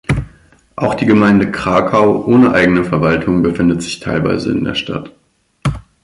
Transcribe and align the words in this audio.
Auch 0.77 0.95
die 0.95 1.05
Gemeinde 1.05 1.51
Krakau 1.51 2.25
ohne 2.25 2.53
eigene 2.53 2.83
Verwaltung 2.83 3.43
befindet 3.43 3.83
sich 3.83 3.99
teilweise 3.99 4.51
in 4.51 4.63
der 4.63 4.73
Stadt. 4.73 5.11